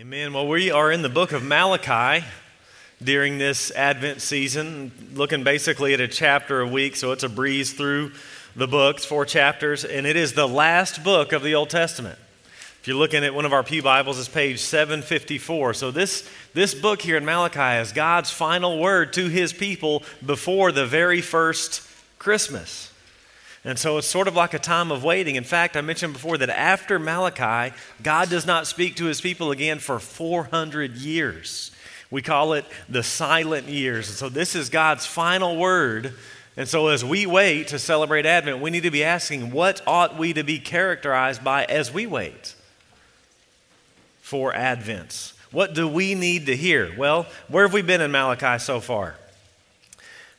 [0.00, 0.32] Amen.
[0.32, 2.24] Well, we are in the book of Malachi
[3.04, 7.74] during this Advent season, looking basically at a chapter a week, so it's a breeze
[7.74, 8.12] through
[8.56, 12.18] the books, four chapters, and it is the last book of the Old Testament.
[12.80, 15.74] If you're looking at one of our Pew Bibles, it's page 754.
[15.74, 20.72] So, this, this book here in Malachi is God's final word to his people before
[20.72, 21.86] the very first
[22.18, 22.89] Christmas.
[23.64, 25.36] And so it's sort of like a time of waiting.
[25.36, 29.50] In fact, I mentioned before that after Malachi, God does not speak to his people
[29.50, 31.70] again for 400 years.
[32.10, 34.08] We call it the silent years.
[34.08, 36.14] And so this is God's final word.
[36.56, 40.16] And so as we wait to celebrate Advent, we need to be asking, what ought
[40.18, 42.54] we to be characterized by as we wait
[44.22, 45.34] for Advent?
[45.52, 46.92] What do we need to hear?
[46.96, 49.16] Well, where have we been in Malachi so far?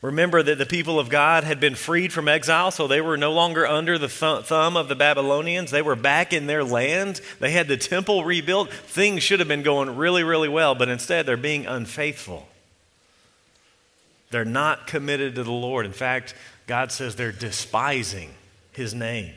[0.01, 3.31] Remember that the people of God had been freed from exile, so they were no
[3.31, 5.69] longer under the th- thumb of the Babylonians.
[5.69, 7.21] They were back in their land.
[7.39, 8.71] They had the temple rebuilt.
[8.71, 12.47] Things should have been going really, really well, but instead they're being unfaithful.
[14.31, 15.85] They're not committed to the Lord.
[15.85, 16.33] In fact,
[16.65, 18.31] God says they're despising
[18.71, 19.33] his name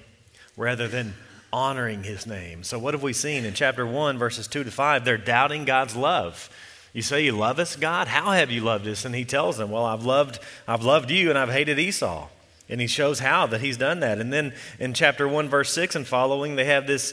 [0.57, 1.15] rather than
[1.53, 2.63] honoring his name.
[2.63, 5.05] So, what have we seen in chapter 1, verses 2 to 5?
[5.05, 6.49] They're doubting God's love.
[6.95, 8.07] You say you love us, God?
[8.07, 9.05] How have you loved us?
[9.05, 12.29] And he tells them, Well, I've loved, I've loved you and I've hated Esau.
[12.69, 14.19] And he shows how that he's done that.
[14.19, 17.13] And then in chapter 1, verse 6 and following, they have this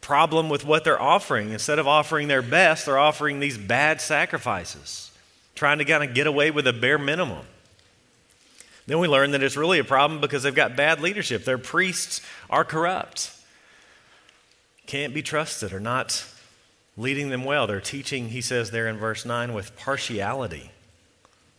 [0.00, 1.50] problem with what they're offering.
[1.50, 5.10] Instead of offering their best, they're offering these bad sacrifices,
[5.56, 7.44] trying to kind of get away with a bare minimum.
[8.86, 11.44] Then we learn that it's really a problem because they've got bad leadership.
[11.44, 13.32] Their priests are corrupt,
[14.86, 16.24] can't be trusted, or not
[16.96, 17.66] leading them well.
[17.66, 20.70] They're teaching, he says there in verse 9, with partiality.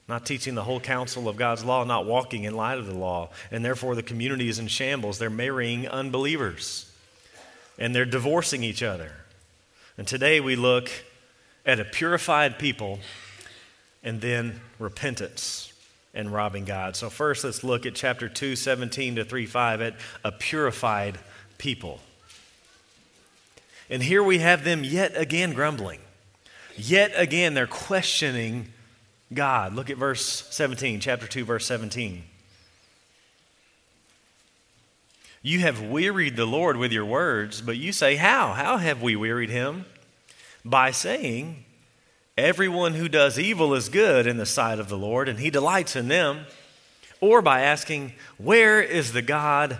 [0.07, 3.29] Not teaching the whole counsel of God's law, not walking in light of the law.
[3.51, 5.17] And therefore, the community is in shambles.
[5.17, 6.91] They're marrying unbelievers
[7.77, 9.11] and they're divorcing each other.
[9.97, 10.89] And today we look
[11.65, 12.99] at a purified people
[14.03, 15.73] and then repentance
[16.13, 16.95] and robbing God.
[16.95, 21.17] So, first, let's look at chapter 2, 17 to 3 5 at a purified
[21.57, 21.99] people.
[23.89, 25.99] And here we have them yet again grumbling.
[26.75, 28.73] Yet again, they're questioning
[29.33, 29.73] God.
[29.73, 32.23] Look at verse 17, chapter 2, verse 17.
[35.41, 38.53] You have wearied the Lord with your words, but you say, How?
[38.53, 39.85] How have we wearied him?
[40.63, 41.65] By saying,
[42.37, 45.95] Everyone who does evil is good in the sight of the Lord, and he delights
[45.95, 46.47] in them.
[47.21, 49.77] Or by asking, Where is the God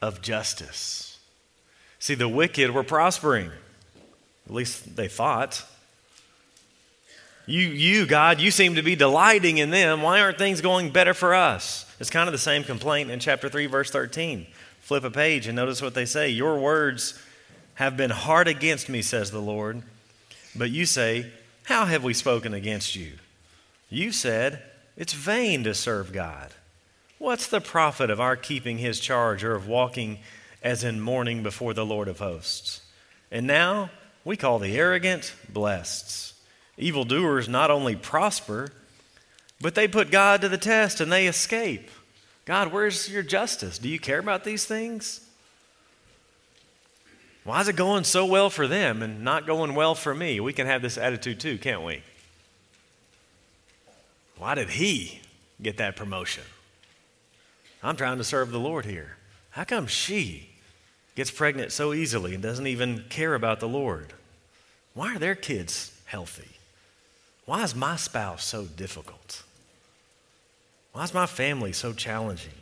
[0.00, 1.07] of justice?
[1.98, 3.50] See, the wicked were prospering.
[4.46, 5.64] At least they thought.
[7.46, 10.02] You, you, God, you seem to be delighting in them.
[10.02, 11.86] Why aren't things going better for us?
[11.98, 14.46] It's kind of the same complaint in chapter 3, verse 13.
[14.80, 16.28] Flip a page and notice what they say.
[16.28, 17.20] Your words
[17.74, 19.82] have been hard against me, says the Lord.
[20.54, 21.26] But you say,
[21.64, 23.12] How have we spoken against you?
[23.88, 24.62] You said,
[24.96, 26.52] It's vain to serve God.
[27.18, 30.18] What's the profit of our keeping his charge or of walking
[30.62, 32.82] as in mourning before the Lord of hosts.
[33.30, 33.90] And now
[34.24, 36.34] we call the arrogant blessed.
[36.76, 38.72] Evildoers not only prosper,
[39.60, 41.90] but they put God to the test and they escape.
[42.44, 43.78] God, where's your justice?
[43.78, 45.20] Do you care about these things?
[47.44, 50.40] Why is it going so well for them and not going well for me?
[50.40, 52.02] We can have this attitude too, can't we?
[54.38, 55.20] Why did he
[55.60, 56.44] get that promotion?
[57.82, 59.17] I'm trying to serve the Lord here.
[59.58, 60.50] How come she
[61.16, 64.12] gets pregnant so easily and doesn't even care about the Lord?
[64.94, 66.46] Why are their kids healthy?
[67.44, 69.42] Why is my spouse so difficult?
[70.92, 72.52] Why is my family so challenging?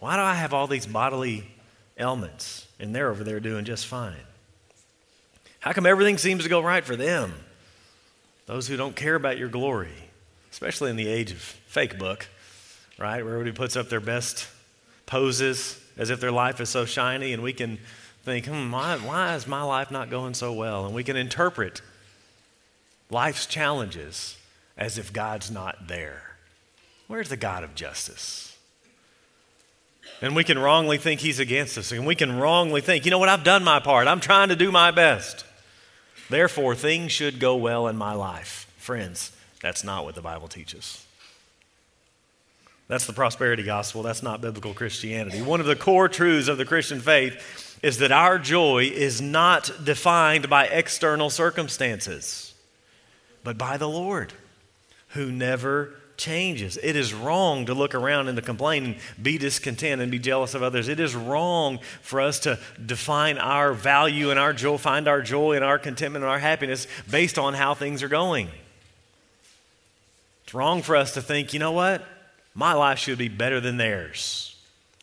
[0.00, 1.46] Why do I have all these bodily
[1.98, 4.26] ailments and they're over there doing just fine?
[5.60, 7.32] How come everything seems to go right for them?
[8.44, 10.10] Those who don't care about your glory,
[10.50, 12.28] especially in the age of fake book,
[12.98, 13.24] right?
[13.24, 14.46] Where everybody puts up their best
[15.06, 17.78] poses as if their life is so shiny, and we can
[18.22, 20.86] think, hmm, why, why is my life not going so well?
[20.86, 21.82] And we can interpret
[23.10, 24.36] life's challenges
[24.76, 26.36] as if God's not there.
[27.08, 28.56] Where's the God of justice?
[30.20, 31.92] And we can wrongly think he's against us.
[31.92, 34.06] And we can wrongly think, you know what, I've done my part.
[34.06, 35.44] I'm trying to do my best.
[36.30, 38.72] Therefore, things should go well in my life.
[38.78, 41.04] Friends, that's not what the Bible teaches.
[42.92, 44.02] That's the prosperity gospel.
[44.02, 45.40] That's not biblical Christianity.
[45.40, 49.70] One of the core truths of the Christian faith is that our joy is not
[49.82, 52.52] defined by external circumstances,
[53.44, 54.34] but by the Lord,
[55.08, 56.78] who never changes.
[56.82, 60.52] It is wrong to look around and to complain and be discontent and be jealous
[60.52, 60.88] of others.
[60.88, 65.56] It is wrong for us to define our value and our joy, find our joy
[65.56, 68.50] and our contentment and our happiness based on how things are going.
[70.44, 72.06] It's wrong for us to think, you know what?
[72.54, 74.56] My life should be better than theirs.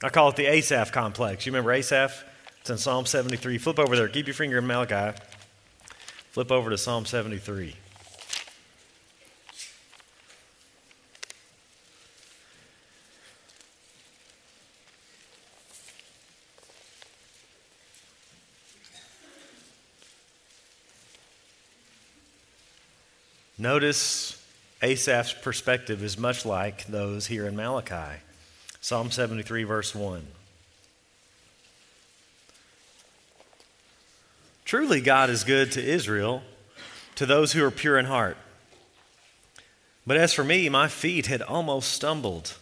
[0.04, 1.46] I call it the Asaph complex.
[1.46, 2.24] You remember Asaph?
[2.62, 3.58] It's in Psalm 73.
[3.58, 4.08] Flip over there.
[4.08, 5.18] Keep your finger in Malachi.
[6.32, 7.76] Flip over to Psalm 73.
[23.58, 24.39] Notice
[24.82, 28.22] Asaph's perspective is much like those here in Malachi.
[28.80, 30.26] Psalm 73, verse 1.
[34.64, 36.44] Truly, God is good to Israel,
[37.16, 38.38] to those who are pure in heart.
[40.08, 42.56] But as for me, my feet had almost stumbled.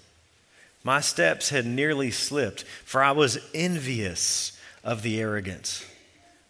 [0.83, 5.85] My steps had nearly slipped, for I was envious of the arrogant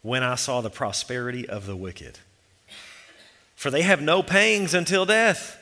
[0.02, 2.20] when I saw the prosperity of the wicked.
[3.56, 5.57] For they have no pangs until death.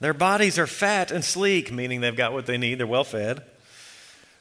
[0.00, 3.42] Their bodies are fat and sleek, meaning they've got what they need, they're well fed.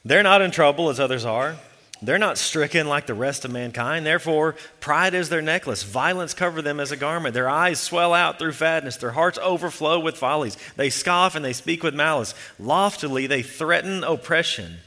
[0.05, 1.57] They're not in trouble as others are.
[2.01, 4.05] They're not stricken like the rest of mankind.
[4.05, 5.81] Therefore, pride is their necklace.
[5.81, 7.33] Violence cover them as a garment.
[7.33, 8.97] Their eyes swell out through fatness.
[8.97, 10.57] Their hearts overflow with follies.
[10.75, 12.35] They scoff and they speak with malice.
[12.59, 14.77] Loftily, they threaten oppression.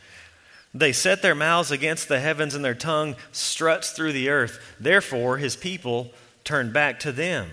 [0.72, 4.60] They set their mouths against the heavens, and their tongue struts through the earth.
[4.78, 6.12] Therefore, his people
[6.44, 7.50] turn back to them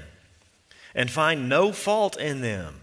[0.94, 2.81] and find no fault in them.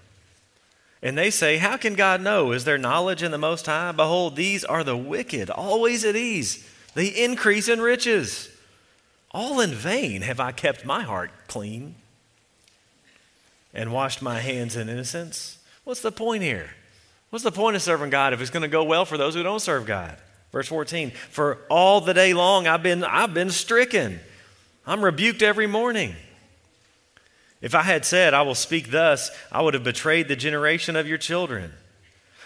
[1.04, 2.50] And they say, How can God know?
[2.52, 3.92] Is there knowledge in the Most High?
[3.92, 6.66] Behold, these are the wicked, always at ease.
[6.94, 8.50] They increase in riches.
[9.30, 11.96] All in vain have I kept my heart clean
[13.74, 15.58] and washed my hands in innocence.
[15.82, 16.70] What's the point here?
[17.28, 19.42] What's the point of serving God if it's going to go well for those who
[19.42, 20.16] don't serve God?
[20.52, 24.20] Verse 14, for all the day long I've been, I've been stricken.
[24.86, 26.14] I'm rebuked every morning.
[27.64, 31.08] If I had said, I will speak thus, I would have betrayed the generation of
[31.08, 31.72] your children.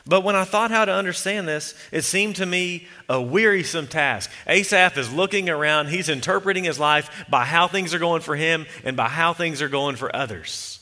[0.07, 4.31] But when I thought how to understand this, it seemed to me a wearisome task.
[4.47, 8.65] Asaph is looking around, he's interpreting his life by how things are going for him
[8.85, 10.79] and by how things are going for others.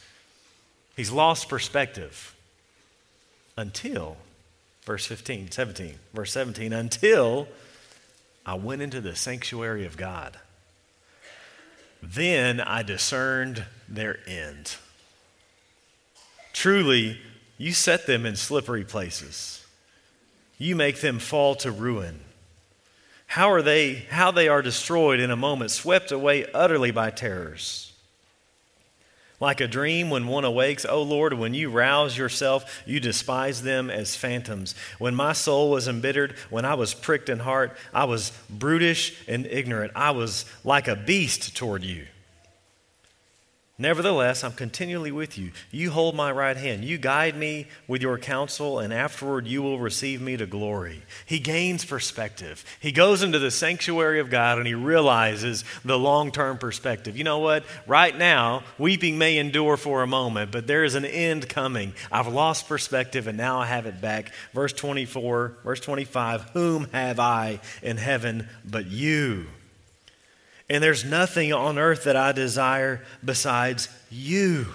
[0.96, 2.36] He's lost perspective
[3.56, 4.18] until,
[4.84, 7.48] verse 15, 17, verse 17, until
[8.44, 10.36] I went into the sanctuary of God.
[12.14, 14.76] Then I discerned their end.
[16.52, 17.18] Truly,
[17.58, 19.64] you set them in slippery places.
[20.56, 22.20] You make them fall to ruin.
[23.26, 27.85] How are they how they are destroyed in a moment, swept away utterly by terrors.
[29.38, 33.90] Like a dream when one awakes, O Lord, when you rouse yourself, you despise them
[33.90, 34.74] as phantoms.
[34.98, 39.44] When my soul was embittered, when I was pricked in heart, I was brutish and
[39.46, 39.92] ignorant.
[39.94, 42.06] I was like a beast toward you.
[43.78, 45.52] Nevertheless, I'm continually with you.
[45.70, 46.82] You hold my right hand.
[46.82, 51.02] You guide me with your counsel, and afterward you will receive me to glory.
[51.26, 52.64] He gains perspective.
[52.80, 57.18] He goes into the sanctuary of God and he realizes the long term perspective.
[57.18, 57.64] You know what?
[57.86, 61.92] Right now, weeping may endure for a moment, but there is an end coming.
[62.10, 64.32] I've lost perspective and now I have it back.
[64.54, 69.48] Verse 24, verse 25 Whom have I in heaven but you?
[70.68, 74.66] And there's nothing on earth that I desire besides you.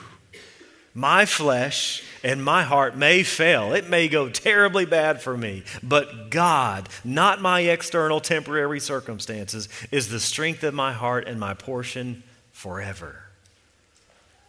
[0.93, 3.73] My flesh and my heart may fail.
[3.73, 5.63] It may go terribly bad for me.
[5.81, 11.53] But God, not my external temporary circumstances, is the strength of my heart and my
[11.53, 13.23] portion forever.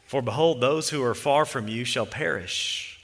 [0.07, 3.01] For behold, those who are far from you shall perish.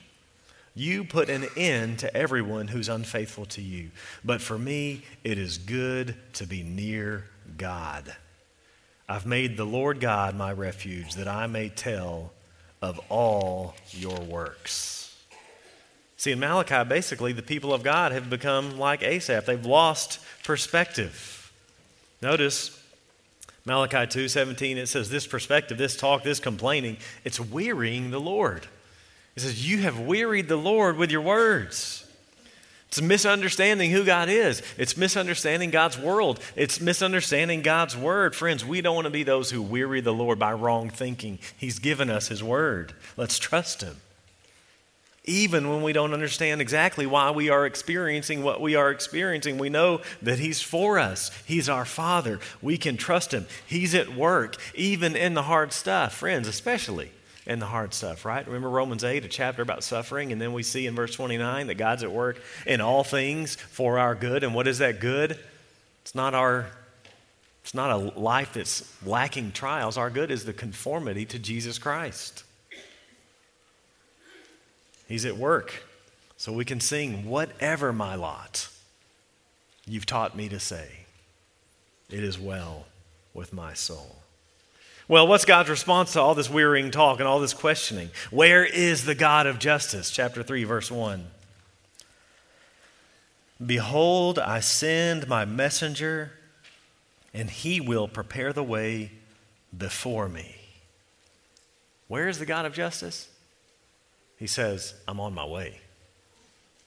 [0.74, 3.90] You put an end to everyone who's unfaithful to you.
[4.24, 7.24] But for me, it is good to be near
[7.56, 8.14] God.
[9.08, 12.32] I've made the Lord God my refuge, that I may tell
[12.82, 15.16] of all your works.
[16.16, 19.46] See, in Malachi, basically, the people of God have become like Asaph.
[19.46, 21.52] They've lost perspective.
[22.20, 22.76] Notice
[23.64, 28.66] Malachi 2:17 it says this perspective, this talk, this complaining, it's wearying the Lord.
[29.36, 32.04] It says you have wearied the Lord with your words.
[32.88, 34.62] It's misunderstanding who God is.
[34.78, 36.40] It's misunderstanding God's world.
[36.56, 38.34] It's misunderstanding God's word.
[38.34, 41.38] Friends, we don't want to be those who weary the Lord by wrong thinking.
[41.58, 42.94] He's given us His word.
[43.18, 43.96] Let's trust Him.
[45.24, 49.68] Even when we don't understand exactly why we are experiencing what we are experiencing, we
[49.68, 51.30] know that He's for us.
[51.44, 52.40] He's our Father.
[52.62, 53.46] We can trust Him.
[53.66, 56.14] He's at work, even in the hard stuff.
[56.14, 57.10] Friends, especially
[57.48, 58.46] and the hard stuff, right?
[58.46, 61.74] Remember Romans 8, a chapter about suffering, and then we see in verse 29 that
[61.74, 64.44] God's at work in all things for our good.
[64.44, 65.38] And what is that good?
[66.02, 66.66] It's not our
[67.64, 69.98] it's not a life that's lacking trials.
[69.98, 72.44] Our good is the conformity to Jesus Christ.
[75.06, 75.82] He's at work.
[76.38, 78.70] So we can sing, Whatever my lot,
[79.86, 80.88] you've taught me to say,
[82.08, 82.86] it is well
[83.34, 84.16] with my soul.
[85.08, 88.10] Well, what's God's response to all this wearying talk and all this questioning?
[88.30, 90.10] Where is the God of justice?
[90.10, 91.26] Chapter 3, verse 1.
[93.64, 96.32] Behold, I send my messenger,
[97.32, 99.12] and he will prepare the way
[99.76, 100.56] before me.
[102.06, 103.30] Where is the God of justice?
[104.38, 105.80] He says, I'm on my way.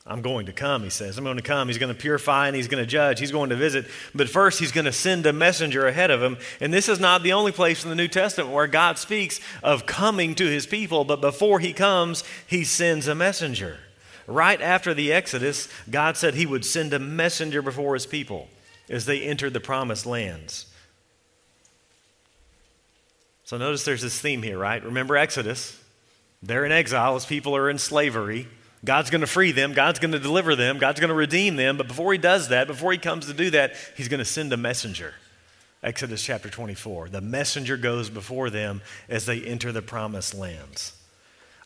[0.06, 1.18] I'm going to come, he says.
[1.18, 1.68] I'm going to come.
[1.68, 3.20] He's going to purify and he's going to judge.
[3.20, 3.86] He's going to visit.
[4.16, 6.38] But first, he's going to send a messenger ahead of him.
[6.60, 9.86] And this is not the only place in the New Testament where God speaks of
[9.86, 11.06] coming to his people.
[11.06, 13.78] But before he comes, he sends a messenger.
[14.26, 18.50] Right after the Exodus, God said he would send a messenger before his people
[18.90, 20.66] as they entered the promised lands.
[23.44, 24.84] So notice there's this theme here, right?
[24.84, 25.78] Remember Exodus.
[26.42, 28.48] They're in exile as people are in slavery.
[28.84, 29.74] God's going to free them.
[29.74, 30.80] God's going to deliver them.
[30.80, 31.78] God's going to redeem them.
[31.78, 34.52] But before he does that, before he comes to do that, he's going to send
[34.54, 35.14] a messenger.
[35.84, 37.10] Exodus chapter 24.
[37.10, 40.94] The messenger goes before them as they enter the promised lands.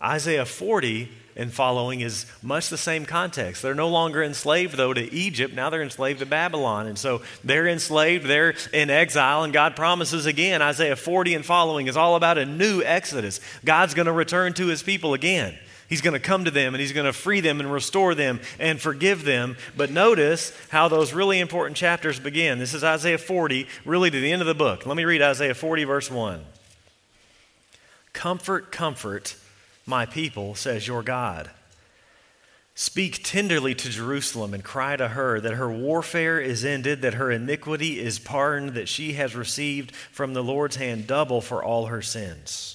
[0.01, 3.61] Isaiah 40 and following is much the same context.
[3.61, 5.53] They're no longer enslaved, though, to Egypt.
[5.53, 6.87] Now they're enslaved to Babylon.
[6.87, 10.61] And so they're enslaved, they're in exile, and God promises again.
[10.61, 13.39] Isaiah 40 and following is all about a new exodus.
[13.63, 15.57] God's going to return to his people again.
[15.87, 18.39] He's going to come to them and he's going to free them and restore them
[18.59, 19.55] and forgive them.
[19.77, 22.57] But notice how those really important chapters begin.
[22.57, 24.85] This is Isaiah 40, really to the end of the book.
[24.85, 26.43] Let me read Isaiah 40, verse 1.
[28.13, 29.35] Comfort, comfort
[29.85, 31.51] my people, says your God.
[32.73, 37.31] Speak tenderly to Jerusalem and cry to her that her warfare is ended, that her
[37.31, 42.01] iniquity is pardoned, that she has received from the Lord's hand double for all her
[42.01, 42.74] sins.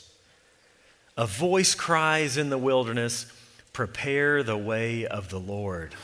[1.20, 3.26] A voice cries in the wilderness,
[3.74, 5.94] Prepare the way of the Lord.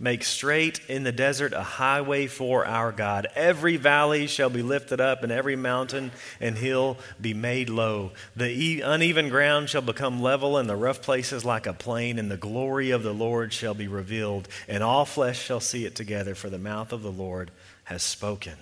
[0.00, 3.26] Make straight in the desert a highway for our God.
[3.34, 8.12] Every valley shall be lifted up, and every mountain and hill be made low.
[8.34, 12.38] The uneven ground shall become level, and the rough places like a plain, and the
[12.38, 16.48] glory of the Lord shall be revealed, and all flesh shall see it together, for
[16.48, 17.50] the mouth of the Lord
[17.84, 18.54] has spoken.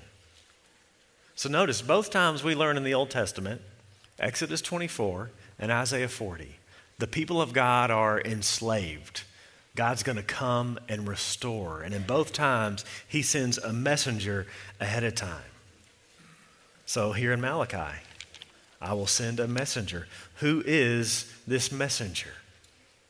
[1.36, 3.60] So notice, both times we learn in the Old Testament,
[4.18, 5.30] Exodus 24
[5.62, 6.56] and Isaiah 40,
[6.98, 9.22] the people of God are enslaved
[9.74, 11.82] God's going to come and restore.
[11.82, 14.46] And in both times, he sends a messenger
[14.80, 15.44] ahead of time.
[16.84, 18.00] So here in Malachi,
[18.80, 20.08] I will send a messenger.
[20.36, 22.34] Who is this messenger?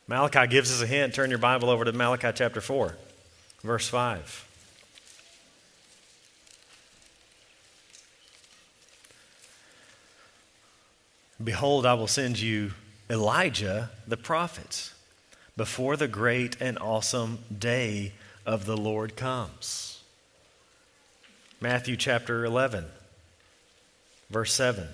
[0.07, 1.15] Malachi gives us a hint.
[1.15, 2.97] Turn your Bible over to Malachi chapter 4,
[3.63, 4.52] verse 5.
[11.43, 12.73] Behold, I will send you
[13.11, 14.93] Elijah the prophet
[15.57, 18.13] before the great and awesome day
[18.47, 20.03] of the Lord comes.
[21.61, 22.85] Matthew chapter 11,
[24.31, 24.89] verse 7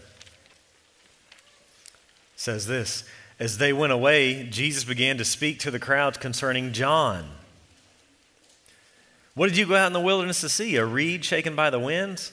[2.37, 3.05] says this
[3.38, 7.28] As they went away, Jesus began to speak to the crowds concerning John.
[9.35, 10.76] What did you go out in the wilderness to see?
[10.76, 12.33] A reed shaken by the winds?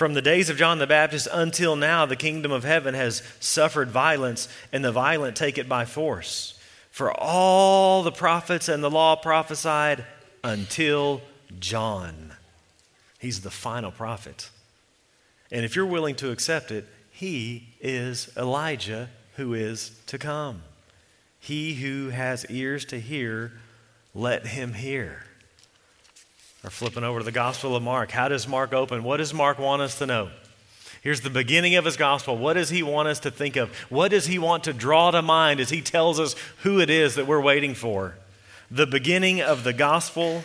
[0.00, 3.90] From the days of John the Baptist until now, the kingdom of heaven has suffered
[3.90, 6.58] violence, and the violent take it by force.
[6.90, 10.06] For all the prophets and the law prophesied
[10.42, 11.20] until
[11.58, 12.32] John.
[13.18, 14.48] He's the final prophet.
[15.52, 20.62] And if you're willing to accept it, he is Elijah who is to come.
[21.38, 23.52] He who has ears to hear,
[24.14, 25.24] let him hear.
[26.62, 28.10] Or flipping over to the Gospel of Mark.
[28.10, 29.02] How does Mark open?
[29.02, 30.30] What does Mark want us to know?
[31.02, 32.36] Here's the beginning of his gospel.
[32.36, 33.74] What does he want us to think of?
[33.88, 37.14] What does he want to draw to mind as he tells us who it is
[37.14, 38.16] that we're waiting for?
[38.70, 40.44] The beginning of the gospel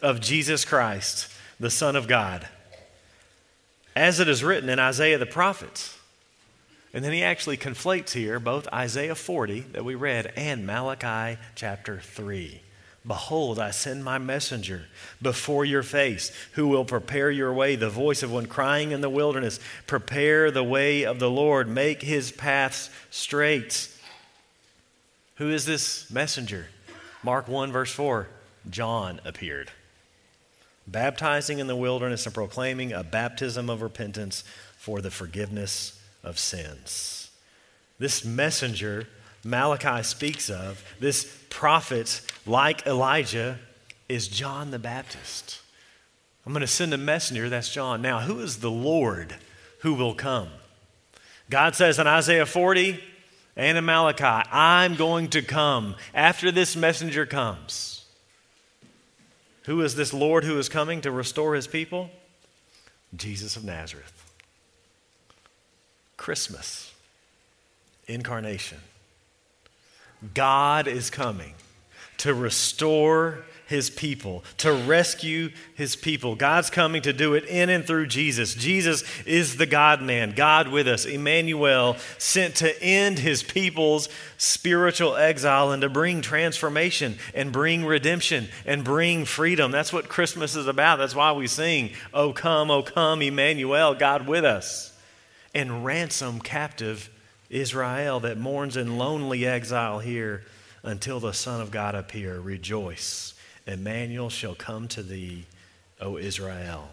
[0.00, 2.46] of Jesus Christ, the Son of God.
[3.96, 5.92] As it is written in Isaiah the prophet.
[6.94, 11.98] And then he actually conflates here both Isaiah 40 that we read and Malachi chapter
[11.98, 12.60] 3.
[13.06, 14.86] Behold, I send my messenger
[15.22, 19.08] before your face, who will prepare your way, the voice of one crying in the
[19.08, 23.88] wilderness, prepare the way of the Lord, make his paths straight.
[25.36, 26.68] Who is this messenger?
[27.22, 28.28] Mark 1, verse 4
[28.68, 29.70] John appeared,
[30.88, 34.42] baptizing in the wilderness and proclaiming a baptism of repentance
[34.76, 37.30] for the forgiveness of sins.
[38.00, 39.06] This messenger
[39.46, 43.58] Malachi speaks of, this prophet like Elijah,
[44.08, 45.60] is John the Baptist.
[46.44, 48.02] I'm going to send a messenger, that's John.
[48.02, 49.34] Now, who is the Lord
[49.80, 50.48] who will come?
[51.48, 53.02] God says in Isaiah 40
[53.56, 58.04] and in Malachi, I'm going to come after this messenger comes.
[59.64, 62.10] Who is this Lord who is coming to restore his people?
[63.14, 64.12] Jesus of Nazareth.
[66.16, 66.92] Christmas,
[68.06, 68.78] incarnation.
[70.34, 71.54] God is coming
[72.18, 76.36] to restore his people, to rescue his people.
[76.36, 78.54] God's coming to do it in and through Jesus.
[78.54, 85.16] Jesus is the God man, God with us, Emmanuel, sent to end his people's spiritual
[85.16, 89.72] exile and to bring transformation and bring redemption and bring freedom.
[89.72, 90.98] That's what Christmas is about.
[90.98, 94.96] That's why we sing, Oh come, oh come, Emmanuel, God with us,
[95.54, 97.10] and ransom captive
[97.50, 100.42] Israel that mourns in lonely exile here
[100.82, 102.40] until the Son of God appear.
[102.40, 103.34] Rejoice.
[103.66, 105.46] Emmanuel shall come to thee,
[106.00, 106.90] O Israel.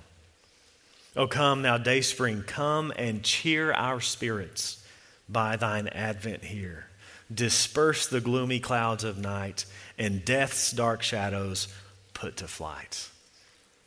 [1.16, 4.84] O come, thou dayspring, come and cheer our spirits
[5.30, 6.88] by thine advent here.
[7.34, 9.66] Disperse the gloomy clouds of night
[9.98, 11.68] and death's dark shadows
[12.14, 13.10] put to flight.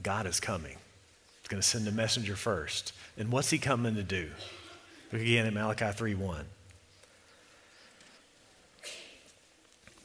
[0.02, 0.76] God is coming.
[1.42, 2.92] He's going to send a messenger first.
[3.18, 4.30] And what's he coming to do?
[5.12, 6.44] Look again at Malachi 3 1.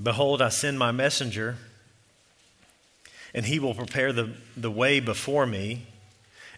[0.02, 1.58] Behold, I send my messenger,
[3.34, 5.86] and he will prepare the, the way before me,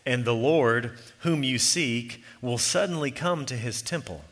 [0.06, 4.24] and the Lord, whom you seek, will suddenly come to his temple.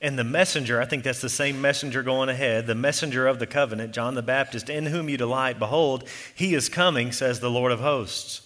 [0.00, 3.46] And the messenger, I think that's the same messenger going ahead, the messenger of the
[3.46, 7.72] covenant, John the Baptist, in whom you delight, behold, he is coming, says the Lord
[7.72, 8.42] of hosts.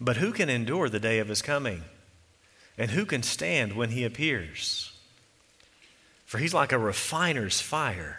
[0.00, 1.82] But who can endure the day of his coming?
[2.76, 4.93] And who can stand when he appears?
[6.34, 8.18] For he's like a refiner's fire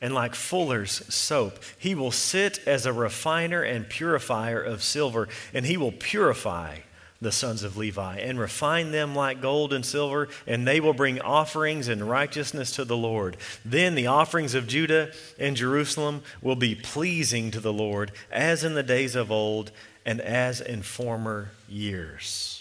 [0.00, 1.60] and like fuller's soap.
[1.78, 6.78] He will sit as a refiner and purifier of silver, and he will purify
[7.20, 11.20] the sons of Levi and refine them like gold and silver, and they will bring
[11.20, 13.36] offerings in righteousness to the Lord.
[13.64, 18.74] Then the offerings of Judah and Jerusalem will be pleasing to the Lord, as in
[18.74, 19.70] the days of old
[20.04, 22.57] and as in former years.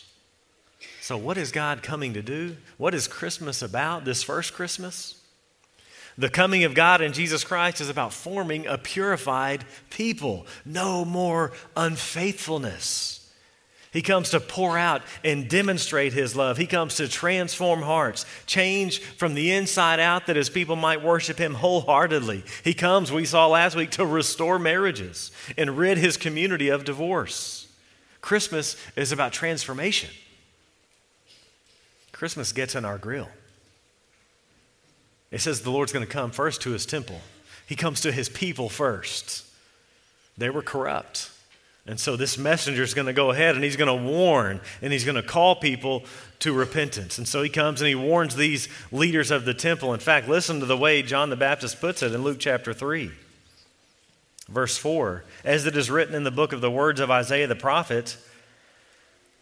[1.07, 2.57] So, what is God coming to do?
[2.75, 5.15] What is Christmas about, this first Christmas?
[6.17, 10.45] The coming of God in Jesus Christ is about forming a purified people.
[10.65, 13.33] No more unfaithfulness.
[13.93, 16.57] He comes to pour out and demonstrate His love.
[16.57, 21.37] He comes to transform hearts, change from the inside out that His people might worship
[21.37, 22.43] Him wholeheartedly.
[22.65, 27.69] He comes, we saw last week, to restore marriages and rid His community of divorce.
[28.19, 30.09] Christmas is about transformation.
[32.17, 33.29] Christmas gets in our grill.
[35.29, 37.21] It says the Lord's going to come first to his temple.
[37.67, 39.45] He comes to his people first.
[40.35, 41.29] They were corrupt.
[41.85, 44.91] And so this messenger is going to go ahead and he's going to warn and
[44.91, 46.05] he's going to call people
[46.39, 47.19] to repentance.
[47.19, 49.93] And so he comes and he warns these leaders of the temple.
[49.93, 53.11] In fact, listen to the way John the Baptist puts it in Luke chapter 3,
[54.49, 55.23] verse 4.
[55.45, 58.17] As it is written in the book of the words of Isaiah the prophet,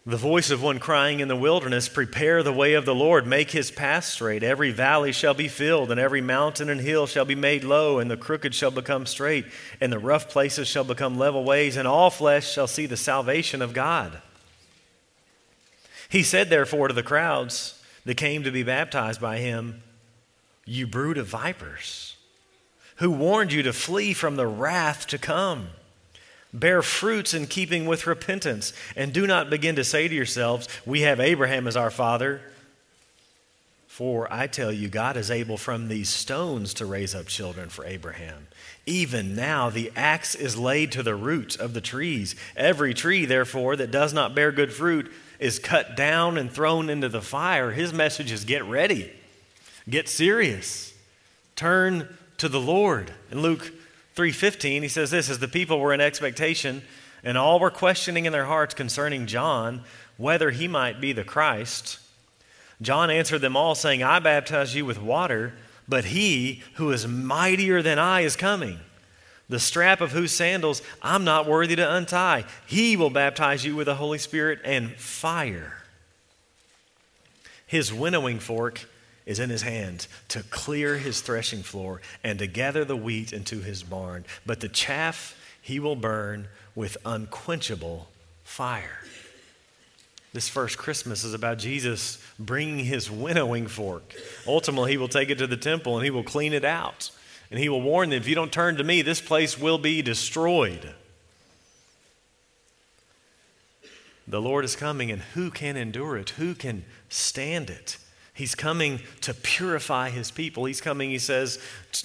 [0.06, 3.50] the voice of one crying in the wilderness, Prepare the way of the Lord, make
[3.50, 4.44] his path straight.
[4.44, 8.08] Every valley shall be filled, and every mountain and hill shall be made low, and
[8.08, 9.46] the crooked shall become straight,
[9.80, 13.60] and the rough places shall become level ways, and all flesh shall see the salvation
[13.60, 14.22] of God.
[16.08, 19.82] He said, therefore, to the crowds that came to be baptized by him,
[20.64, 22.16] You brood of vipers,
[22.96, 25.70] who warned you to flee from the wrath to come.
[26.58, 28.72] Bear fruits in keeping with repentance.
[28.96, 32.40] And do not begin to say to yourselves, We have Abraham as our father.
[33.86, 37.84] For I tell you, God is able from these stones to raise up children for
[37.84, 38.46] Abraham.
[38.86, 42.34] Even now, the axe is laid to the roots of the trees.
[42.56, 47.08] Every tree, therefore, that does not bear good fruit is cut down and thrown into
[47.08, 47.70] the fire.
[47.72, 49.12] His message is get ready,
[49.88, 50.94] get serious,
[51.54, 53.12] turn to the Lord.
[53.30, 53.72] In Luke
[54.16, 56.82] 3:15 he says this as the people were in expectation
[57.22, 59.84] and all were questioning in their hearts concerning John
[60.16, 61.98] whether he might be the Christ
[62.82, 65.54] John answered them all, saying, I baptize you with water,
[65.88, 68.80] but he who is mightier than I is coming,
[69.48, 72.44] the strap of whose sandals I'm not worthy to untie.
[72.66, 75.78] He will baptize you with the Holy Spirit and fire.
[77.66, 78.86] His winnowing fork
[79.26, 83.60] is in his hand to clear his threshing floor and to gather the wheat into
[83.60, 88.08] his barn, but the chaff he will burn with unquenchable
[88.44, 89.00] fire.
[90.32, 94.14] This first Christmas is about Jesus bringing his winnowing fork.
[94.46, 97.10] Ultimately, he will take it to the temple and he will clean it out.
[97.50, 100.02] And he will warn them if you don't turn to me, this place will be
[100.02, 100.94] destroyed.
[104.28, 106.30] The Lord is coming, and who can endure it?
[106.30, 107.96] Who can stand it?
[108.36, 110.66] He's coming to purify his people.
[110.66, 111.58] He's coming, he says,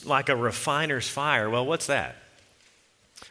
[0.05, 1.49] like a refiner's fire.
[1.49, 2.15] Well, what's that?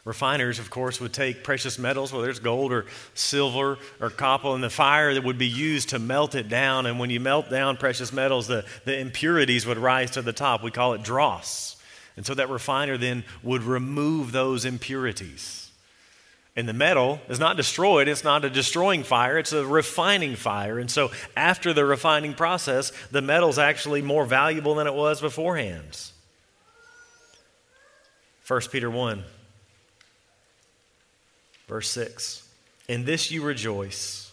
[0.05, 4.63] Refiners, of course, would take precious metals, whether it's gold or silver or copper, and
[4.63, 6.87] the fire that would be used to melt it down.
[6.87, 10.63] And when you melt down precious metals, the, the impurities would rise to the top.
[10.63, 11.77] We call it dross.
[12.17, 15.60] And so that refiner then would remove those impurities.
[16.57, 20.79] And the metal is not destroyed, it's not a destroying fire, it's a refining fire.
[20.79, 25.21] And so after the refining process, the metal is actually more valuable than it was
[25.21, 26.11] beforehand.
[28.47, 29.23] 1 Peter 1
[31.71, 32.49] Verse 6
[32.89, 34.33] In this you rejoice,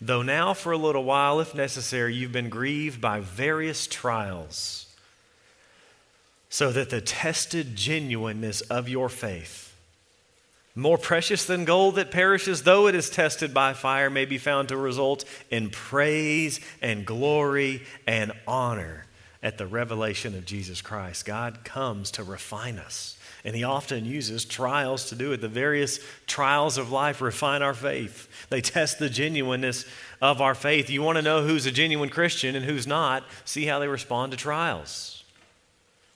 [0.00, 4.86] though now for a little while, if necessary, you've been grieved by various trials,
[6.48, 9.73] so that the tested genuineness of your faith,
[10.76, 14.68] more precious than gold that perishes, though it is tested by fire, may be found
[14.68, 19.06] to result in praise and glory and honor
[19.40, 21.26] at the revelation of Jesus Christ.
[21.26, 23.16] God comes to refine us.
[23.44, 25.42] And he often uses trials to do it.
[25.42, 29.84] The various trials of life refine our faith, they test the genuineness
[30.22, 30.88] of our faith.
[30.88, 33.22] You want to know who's a genuine Christian and who's not?
[33.44, 35.22] See how they respond to trials.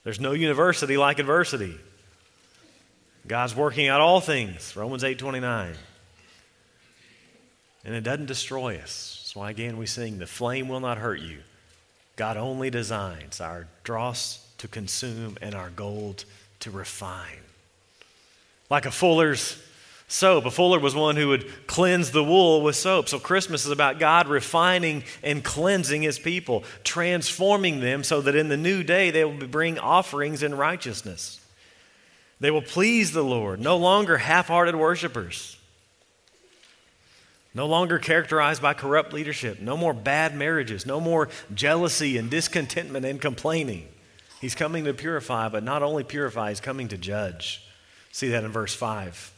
[0.05, 1.77] There's no university like adversity.
[3.29, 5.77] God's working out all things, Romans 8:29.
[7.85, 9.21] And it doesn't destroy us.
[9.21, 11.43] That's why again we sing the flame will not hurt you.
[12.17, 16.25] God only designs our dross to consume and our gold
[16.61, 17.45] to refine.
[18.71, 19.57] Like a fuller's
[20.09, 20.47] soap.
[20.47, 23.09] A fuller was one who would cleanse the wool with soap.
[23.09, 28.49] So Christmas is about God refining and cleansing his people, transforming them so that in
[28.49, 31.38] the new day they will bring offerings in righteousness.
[32.41, 35.57] They will please the Lord, no longer half hearted worshipers,
[37.53, 43.05] no longer characterized by corrupt leadership, no more bad marriages, no more jealousy and discontentment
[43.05, 43.89] and complaining.
[44.41, 47.65] He's coming to purify, but not only purify, he's coming to judge.
[48.13, 49.33] See that in verse 5.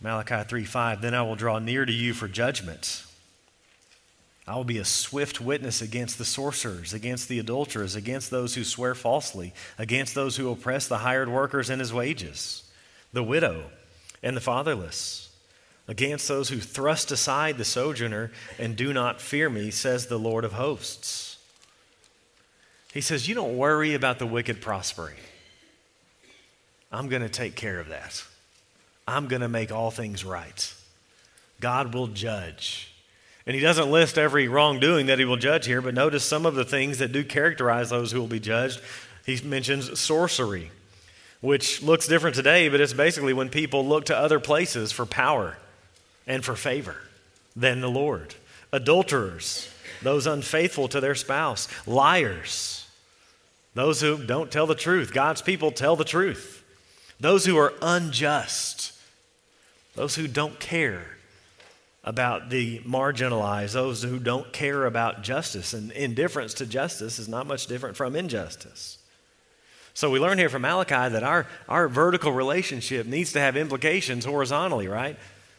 [0.00, 1.02] Malachi 3 5.
[1.02, 3.04] Then I will draw near to you for judgment.
[4.48, 8.64] I will be a swift witness against the sorcerers, against the adulterers, against those who
[8.64, 12.62] swear falsely, against those who oppress the hired workers and his wages,
[13.12, 13.64] the widow
[14.22, 15.28] and the fatherless,
[15.86, 20.46] against those who thrust aside the sojourner and do not fear me, says the Lord
[20.46, 21.36] of hosts.
[22.94, 25.18] He says, You don't worry about the wicked prospering.
[26.90, 28.24] I'm going to take care of that.
[29.06, 30.74] I'm going to make all things right.
[31.60, 32.94] God will judge.
[33.48, 36.54] And he doesn't list every wrongdoing that he will judge here, but notice some of
[36.54, 38.78] the things that do characterize those who will be judged.
[39.24, 40.70] He mentions sorcery,
[41.40, 45.56] which looks different today, but it's basically when people look to other places for power
[46.26, 46.96] and for favor
[47.56, 48.34] than the Lord.
[48.70, 52.86] Adulterers, those unfaithful to their spouse, liars,
[53.72, 55.14] those who don't tell the truth.
[55.14, 56.62] God's people tell the truth.
[57.18, 58.92] Those who are unjust,
[59.94, 61.17] those who don't care
[62.04, 65.74] about the marginalized, those who don't care about justice.
[65.74, 68.98] And indifference to justice is not much different from injustice.
[69.94, 74.24] So we learn here from Malachi that our, our vertical relationship needs to have implications
[74.24, 75.16] horizontally, right?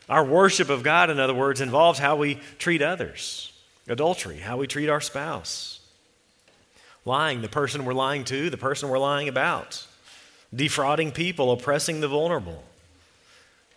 [0.08, 3.52] Our worship of God, in other words, involves how we treat others
[3.90, 5.80] adultery, how we treat our spouse,
[7.06, 9.86] lying, the person we're lying to, the person we're lying about,
[10.56, 12.64] defrauding people, oppressing the vulnerable.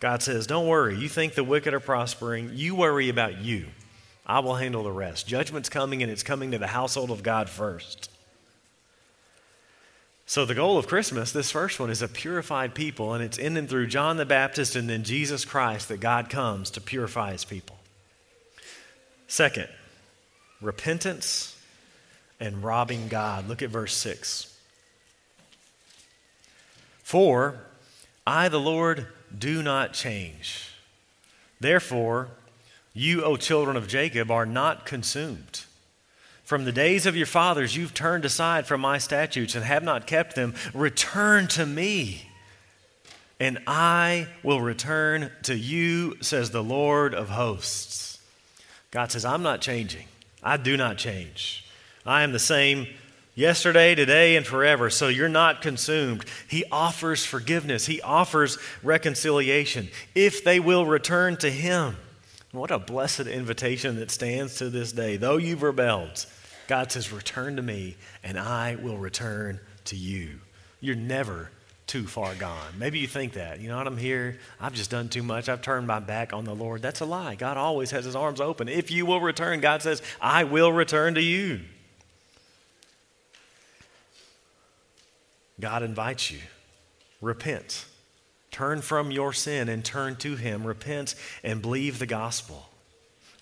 [0.02, 0.96] God says, Don't worry.
[0.98, 2.50] You think the wicked are prospering.
[2.54, 3.66] You worry about you.
[4.26, 5.28] I will handle the rest.
[5.28, 8.10] Judgment's coming, and it's coming to the household of God first.
[10.26, 13.56] So, the goal of Christmas, this first one, is a purified people, and it's in
[13.56, 17.44] and through John the Baptist and then Jesus Christ that God comes to purify his
[17.44, 17.78] people.
[19.28, 19.68] Second,
[20.60, 21.56] repentance
[22.40, 23.48] and robbing God.
[23.48, 24.58] Look at verse 6.
[27.04, 27.60] For
[28.26, 29.06] I, the Lord,
[29.38, 30.70] do not change.
[31.60, 32.28] Therefore,
[32.94, 35.64] You, O children of Jacob, are not consumed.
[36.44, 40.06] From the days of your fathers, you've turned aside from my statutes and have not
[40.06, 40.54] kept them.
[40.74, 42.26] Return to me,
[43.40, 48.20] and I will return to you, says the Lord of hosts.
[48.90, 50.06] God says, I'm not changing.
[50.42, 51.64] I do not change.
[52.04, 52.88] I am the same
[53.34, 54.90] yesterday, today, and forever.
[54.90, 56.24] So you're not consumed.
[56.48, 61.96] He offers forgiveness, He offers reconciliation if they will return to Him.
[62.52, 65.16] What a blessed invitation that stands to this day.
[65.16, 66.26] Though you've rebelled,
[66.68, 70.38] God says, Return to me, and I will return to you.
[70.80, 71.50] You're never
[71.86, 72.74] too far gone.
[72.78, 73.60] Maybe you think that.
[73.60, 73.86] You know what?
[73.86, 74.38] I'm here.
[74.60, 75.48] I've just done too much.
[75.48, 76.82] I've turned my back on the Lord.
[76.82, 77.34] That's a lie.
[77.34, 78.68] God always has his arms open.
[78.68, 81.60] If you will return, God says, I will return to you.
[85.60, 86.40] God invites you.
[87.20, 87.86] Repent.
[88.50, 90.66] Turn from your sin and turn to Him.
[90.66, 92.68] Repent and believe the gospel.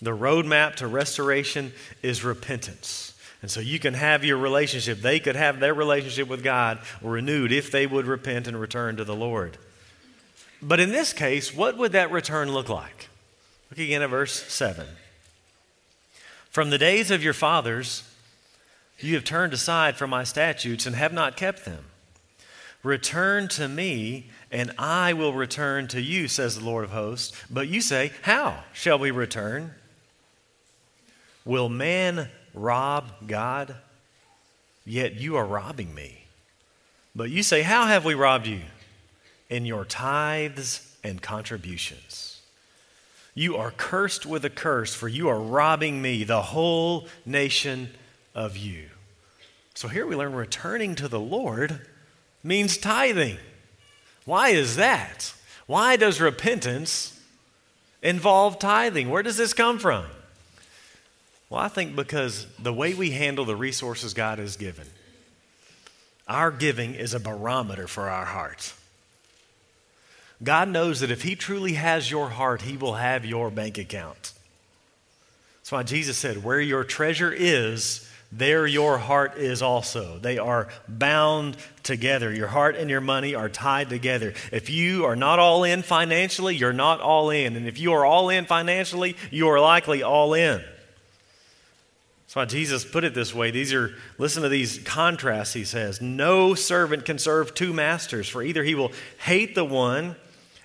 [0.01, 3.13] The roadmap to restoration is repentance.
[3.41, 7.51] And so you can have your relationship, they could have their relationship with God renewed
[7.51, 9.57] if they would repent and return to the Lord.
[10.61, 13.09] But in this case, what would that return look like?
[13.71, 14.85] Look again at verse 7.
[16.51, 18.03] From the days of your fathers,
[18.99, 21.85] you have turned aside from my statutes and have not kept them.
[22.83, 27.39] Return to me, and I will return to you, says the Lord of hosts.
[27.49, 29.75] But you say, How shall we return?
[31.45, 33.75] Will man rob God?
[34.85, 36.25] Yet you are robbing me.
[37.15, 38.61] But you say, How have we robbed you?
[39.49, 42.41] In your tithes and contributions.
[43.33, 47.89] You are cursed with a curse, for you are robbing me, the whole nation
[48.35, 48.89] of you.
[49.73, 51.81] So here we learn returning to the Lord
[52.43, 53.37] means tithing.
[54.25, 55.33] Why is that?
[55.67, 57.19] Why does repentance
[58.01, 59.09] involve tithing?
[59.09, 60.05] Where does this come from?
[61.49, 64.87] Well, I think because the way we handle the resources God has given,
[66.27, 68.73] our giving is a barometer for our heart.
[70.43, 74.33] God knows that if He truly has your heart, He will have your bank account.
[75.59, 80.17] That's why Jesus said, Where your treasure is, there your heart is also.
[80.17, 82.33] They are bound together.
[82.33, 84.33] Your heart and your money are tied together.
[84.51, 87.57] If you are not all in financially, you're not all in.
[87.57, 90.63] And if you are all in financially, you are likely all in.
[92.23, 93.51] That's why Jesus put it this way.
[93.51, 95.99] These are, listen to these contrasts, he says.
[95.99, 98.93] No servant can serve two masters, for either he will
[99.25, 100.15] hate the one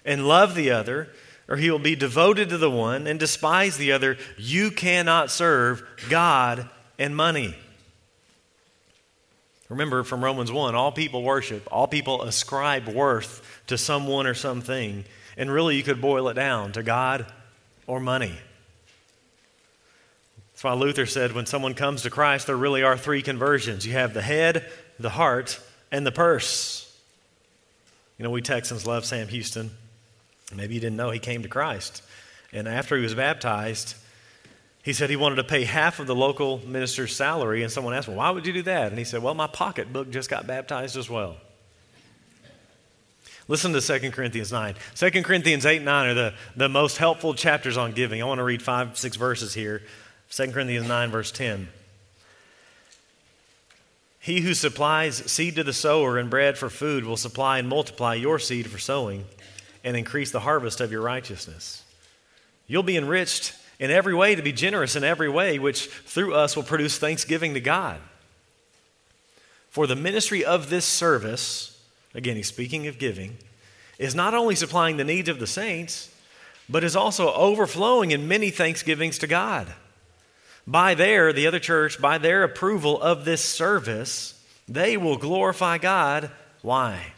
[0.04, 1.08] and love the other,
[1.48, 4.16] or he will be devoted to the one and despise the other.
[4.38, 7.54] You cannot serve God and money.
[9.68, 15.04] Remember from Romans 1 all people worship, all people ascribe worth to someone or something.
[15.36, 17.26] And really, you could boil it down to God
[17.86, 18.34] or money.
[20.52, 23.92] That's why Luther said when someone comes to Christ, there really are three conversions you
[23.92, 24.64] have the head,
[24.98, 25.60] the heart,
[25.92, 26.82] and the purse.
[28.16, 29.70] You know, we Texans love Sam Houston.
[30.54, 32.02] Maybe you didn't know he came to Christ.
[32.52, 33.96] And after he was baptized,
[34.86, 38.06] he said he wanted to pay half of the local minister's salary, and someone asked
[38.06, 38.90] him, Why would you do that?
[38.90, 41.38] And he said, Well, my pocketbook just got baptized as well.
[43.48, 44.76] Listen to 2 Corinthians 9.
[44.94, 48.22] 2 Corinthians 8 and 9 are the, the most helpful chapters on giving.
[48.22, 49.82] I want to read five, six verses here.
[50.30, 51.66] 2 Corinthians 9, verse 10.
[54.20, 58.14] He who supplies seed to the sower and bread for food will supply and multiply
[58.14, 59.24] your seed for sowing
[59.82, 61.82] and increase the harvest of your righteousness.
[62.68, 66.56] You'll be enriched in every way to be generous in every way, which through us
[66.56, 68.00] will produce thanksgiving to God.
[69.70, 71.78] For the ministry of this service,
[72.14, 73.36] again, he's speaking of giving,
[73.98, 76.14] is not only supplying the needs of the saints,
[76.68, 79.68] but is also overflowing in many thanksgivings to God.
[80.66, 86.30] By their, the other church, by their approval of this service, they will glorify God.
[86.62, 87.12] Why?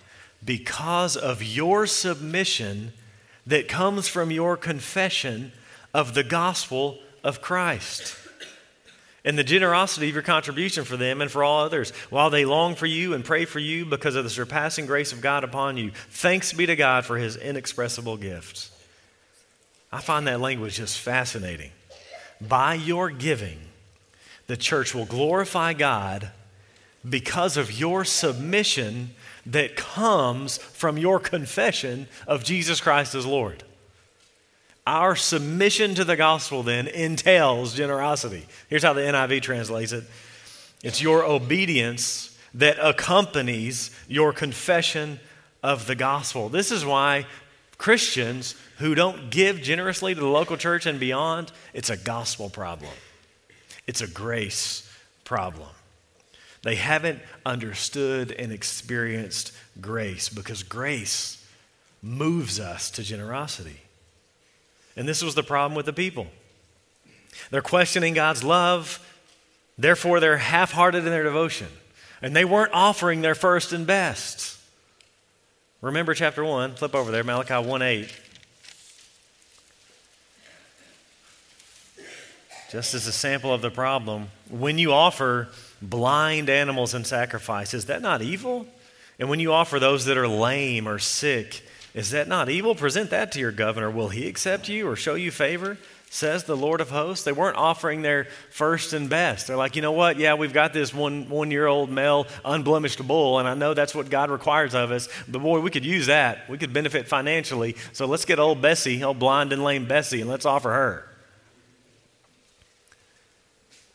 [0.44, 2.92] Because of your submission
[3.46, 5.52] that comes from your confession
[5.94, 8.16] of the gospel of Christ
[9.24, 12.74] and the generosity of your contribution for them and for all others, while they long
[12.74, 15.90] for you and pray for you because of the surpassing grace of God upon you.
[16.10, 18.70] Thanks be to God for his inexpressible gifts.
[19.92, 21.72] I find that language just fascinating.
[22.40, 23.58] By your giving,
[24.46, 26.30] the church will glorify God
[27.08, 29.10] because of your submission
[29.46, 33.64] that comes from your confession of Jesus Christ as Lord.
[34.88, 38.46] Our submission to the gospel then entails generosity.
[38.70, 40.04] Here's how the NIV translates it
[40.82, 45.20] it's your obedience that accompanies your confession
[45.62, 46.48] of the gospel.
[46.48, 47.26] This is why
[47.76, 52.92] Christians who don't give generously to the local church and beyond, it's a gospel problem.
[53.86, 54.90] It's a grace
[55.24, 55.68] problem.
[56.62, 61.46] They haven't understood and experienced grace because grace
[62.00, 63.82] moves us to generosity.
[64.98, 66.26] And this was the problem with the people.
[67.52, 68.98] They're questioning God's love,
[69.78, 71.68] therefore, they're half hearted in their devotion.
[72.20, 74.58] And they weren't offering their first and best.
[75.82, 78.20] Remember chapter 1, flip over there, Malachi 1 8.
[82.72, 85.48] Just as a sample of the problem, when you offer
[85.80, 88.66] blind animals in sacrifice, is that not evil?
[89.20, 91.62] And when you offer those that are lame or sick,
[91.98, 92.76] is that not evil?
[92.76, 93.90] Present that to your governor.
[93.90, 95.76] Will he accept you or show you favor?
[96.10, 97.24] Says the Lord of hosts.
[97.24, 99.48] They weren't offering their first and best.
[99.48, 100.16] They're like, you know what?
[100.16, 103.96] Yeah, we've got this one one year old male unblemished bull, and I know that's
[103.96, 105.08] what God requires of us.
[105.26, 106.48] But boy, we could use that.
[106.48, 107.74] We could benefit financially.
[107.92, 111.04] So let's get old Bessie, old blind and lame Bessie, and let's offer her.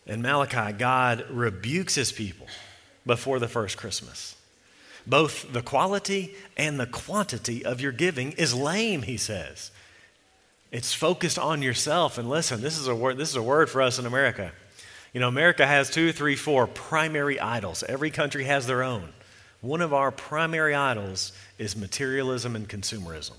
[0.06, 2.48] In Malachi, God rebukes his people
[3.06, 4.36] before the first Christmas.
[5.06, 9.72] Both the quality and the quantity of your giving is lame, he says.
[10.72, 12.18] It's focused on yourself.
[12.18, 14.52] And listen, this is a word, this is a word for us in America.
[15.14, 17.84] You know, America has two, three, four primary idols.
[17.88, 19.10] Every country has their own.
[19.62, 23.36] One of our primary idols is materialism and consumerism,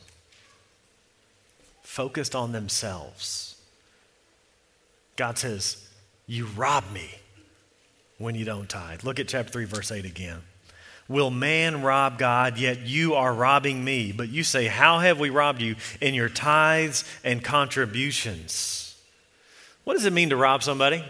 [1.82, 3.56] focused on themselves.
[5.16, 5.88] God says,
[6.26, 7.10] You rob me
[8.18, 9.02] when you don't tithe.
[9.02, 10.40] Look at chapter 3, verse 8 again.
[11.08, 12.58] Will man rob God?
[12.58, 14.12] Yet you are robbing me.
[14.12, 15.76] But you say, How have we robbed you?
[16.00, 18.96] In your tithes and contributions.
[19.84, 21.04] What does it mean to rob somebody?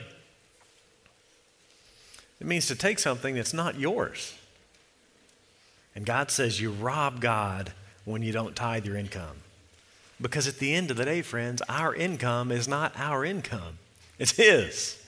[2.41, 4.35] It means to take something that's not yours.
[5.95, 7.73] And God says you rob God
[8.05, 9.39] when you don't tithe your income.
[10.21, 13.79] Because at the end of the day, friends, our income is not our income,
[14.19, 15.01] it's His.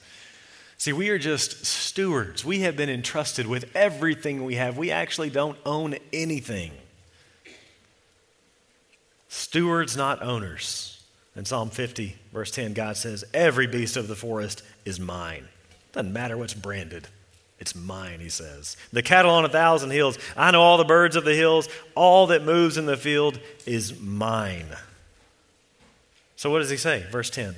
[0.78, 2.44] See, we are just stewards.
[2.44, 4.76] We have been entrusted with everything we have.
[4.76, 6.72] We actually don't own anything.
[9.28, 11.02] Stewards, not owners.
[11.34, 15.46] In Psalm 50, verse 10, God says, Every beast of the forest is mine.
[15.92, 17.08] Doesn't matter what's branded.
[17.58, 18.76] It's mine, he says.
[18.92, 20.18] The cattle on a thousand hills.
[20.36, 21.68] I know all the birds of the hills.
[21.94, 24.66] All that moves in the field is mine.
[26.36, 27.04] So, what does he say?
[27.10, 27.56] Verse 10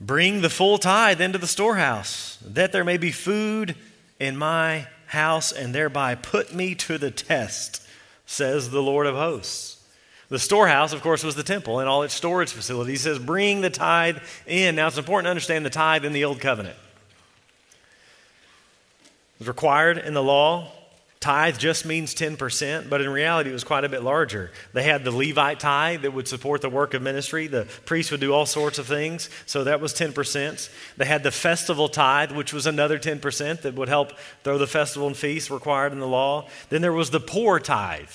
[0.00, 3.74] Bring the full tithe into the storehouse, that there may be food
[4.20, 7.86] in my house, and thereby put me to the test,
[8.26, 9.82] says the Lord of hosts.
[10.28, 13.00] The storehouse, of course, was the temple and all its storage facilities.
[13.00, 14.74] He says, Bring the tithe in.
[14.74, 16.76] Now, it's important to understand the tithe in the Old Covenant.
[19.34, 20.72] It was required in the law
[21.26, 24.52] Tithe just means 10%, but in reality, it was quite a bit larger.
[24.74, 27.48] They had the Levite tithe that would support the work of ministry.
[27.48, 30.70] The priest would do all sorts of things, so that was 10%.
[30.96, 34.12] They had the festival tithe, which was another 10% that would help
[34.44, 36.48] throw the festival and feast required in the law.
[36.68, 38.06] Then there was the poor tithe,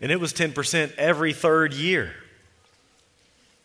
[0.00, 2.14] and it was 10% every third year.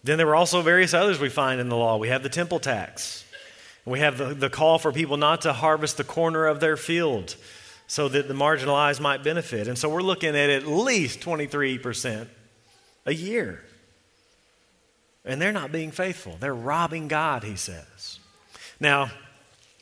[0.03, 1.97] Then there were also various others we find in the law.
[1.97, 3.25] We have the temple tax.
[3.85, 7.35] We have the, the call for people not to harvest the corner of their field
[7.87, 9.67] so that the marginalized might benefit.
[9.67, 12.27] And so we're looking at at least 23%
[13.05, 13.63] a year.
[15.23, 16.35] And they're not being faithful.
[16.39, 18.19] They're robbing God, he says.
[18.79, 19.09] Now,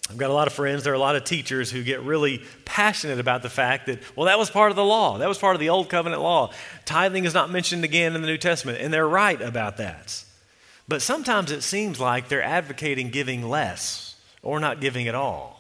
[0.10, 2.44] I've got a lot of friends, there are a lot of teachers who get really
[2.64, 5.18] passionate about the fact that, well, that was part of the law.
[5.18, 6.52] That was part of the Old Covenant law.
[6.86, 10.24] Tithing is not mentioned again in the New Testament, and they're right about that.
[10.88, 15.55] But sometimes it seems like they're advocating giving less or not giving at all.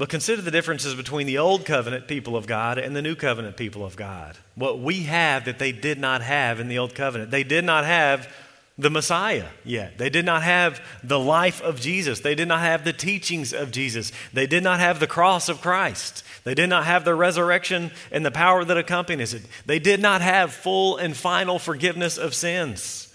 [0.00, 3.58] But consider the differences between the old covenant people of God and the new covenant
[3.58, 4.38] people of God.
[4.54, 7.30] What we have that they did not have in the old covenant.
[7.30, 8.34] They did not have
[8.78, 9.98] the Messiah yet.
[9.98, 12.20] They did not have the life of Jesus.
[12.20, 14.10] They did not have the teachings of Jesus.
[14.32, 16.24] They did not have the cross of Christ.
[16.44, 19.42] They did not have the resurrection and the power that accompanies it.
[19.66, 23.14] They did not have full and final forgiveness of sins.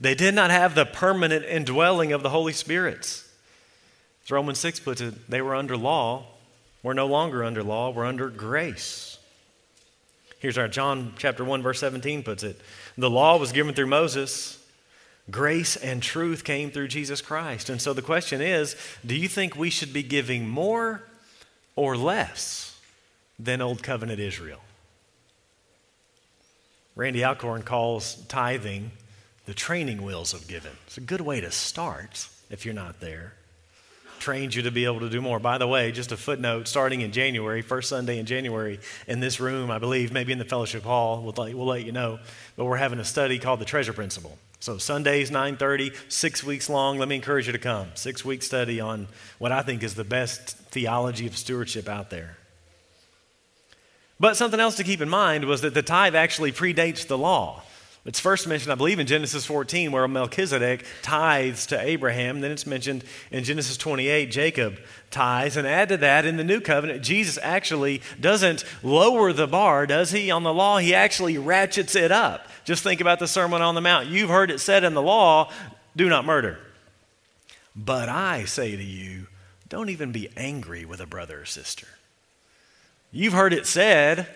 [0.00, 3.24] They did not have the permanent indwelling of the Holy Spirit.
[4.24, 6.24] As Romans 6 puts it, they were under law.
[6.82, 9.18] We're no longer under law, we're under grace.
[10.38, 12.60] Here's our John chapter 1 verse 17 puts it.
[12.98, 14.58] The law was given through Moses.
[15.30, 17.70] Grace and truth came through Jesus Christ.
[17.70, 18.74] And so the question is,
[19.06, 21.04] do you think we should be giving more
[21.76, 22.76] or less
[23.38, 24.60] than old covenant Israel?
[26.96, 28.90] Randy Alcorn calls tithing
[29.46, 30.72] the training wheels of giving.
[30.86, 33.34] It's a good way to start if you're not there.
[34.22, 35.38] Trained you to be able to do more.
[35.38, 39.40] By the way, just a footnote starting in January, first Sunday in January, in this
[39.40, 42.20] room, I believe, maybe in the fellowship hall, we'll let, we'll let you know,
[42.56, 44.38] but we're having a study called the Treasure Principle.
[44.60, 46.96] So Sundays, 9:30, six weeks long.
[46.96, 47.88] Let me encourage you to come.
[47.94, 49.08] Six week study on
[49.38, 52.36] what I think is the best theology of stewardship out there.
[54.20, 57.62] But something else to keep in mind was that the tithe actually predates the law.
[58.04, 62.40] It's first mentioned, I believe, in Genesis 14, where Melchizedek tithes to Abraham.
[62.40, 64.80] Then it's mentioned in Genesis 28, Jacob
[65.12, 65.56] tithes.
[65.56, 70.10] And add to that, in the new covenant, Jesus actually doesn't lower the bar, does
[70.10, 70.78] he, on the law?
[70.78, 72.48] He actually ratchets it up.
[72.64, 74.08] Just think about the Sermon on the Mount.
[74.08, 75.52] You've heard it said in the law,
[75.94, 76.58] do not murder.
[77.76, 79.28] But I say to you,
[79.68, 81.86] don't even be angry with a brother or sister.
[83.12, 84.26] You've heard it said,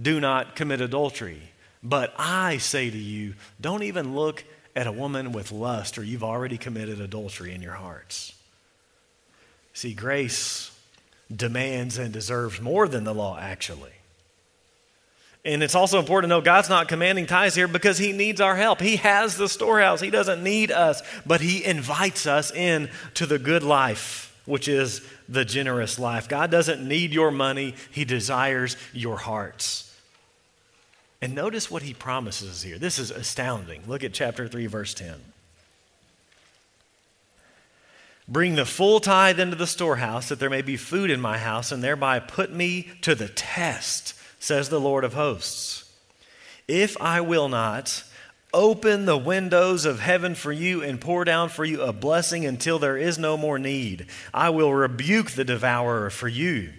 [0.00, 1.40] do not commit adultery.
[1.88, 4.42] But I say to you, don't even look
[4.74, 8.34] at a woman with lust, or you've already committed adultery in your hearts.
[9.72, 10.76] See, grace
[11.34, 13.92] demands and deserves more than the law, actually.
[15.44, 18.56] And it's also important to know God's not commanding tithes here because He needs our
[18.56, 18.80] help.
[18.80, 20.00] He has the storehouse.
[20.00, 25.06] He doesn't need us, but He invites us in to the good life, which is
[25.28, 26.28] the generous life.
[26.28, 29.85] God doesn't need your money, He desires your hearts.
[31.26, 32.78] And notice what he promises here.
[32.78, 33.82] This is astounding.
[33.88, 35.16] Look at chapter 3, verse 10.
[38.28, 41.72] Bring the full tithe into the storehouse, that there may be food in my house,
[41.72, 45.92] and thereby put me to the test, says the Lord of hosts.
[46.68, 48.04] If I will not
[48.54, 52.78] open the windows of heaven for you and pour down for you a blessing until
[52.78, 56.72] there is no more need, I will rebuke the devourer for you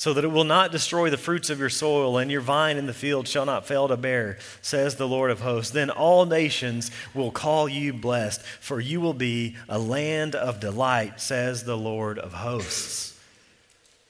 [0.00, 2.86] so that it will not destroy the fruits of your soil, and your vine in
[2.86, 5.72] the field shall not fail to bear, says the Lord of hosts.
[5.72, 11.20] Then all nations will call you blessed, for you will be a land of delight,
[11.20, 13.20] says the Lord of hosts.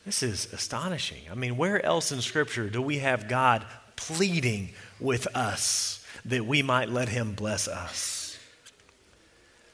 [0.06, 1.22] This is astonishing.
[1.28, 3.66] I mean, where else in Scripture do we have God
[3.96, 4.68] pleading
[5.00, 8.38] with us that we might let Him bless us?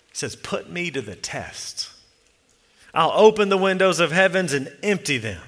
[0.09, 1.91] He says, Put me to the test.
[2.95, 5.43] I'll open the windows of heavens and empty them.